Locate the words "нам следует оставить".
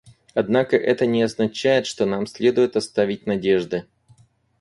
2.07-3.27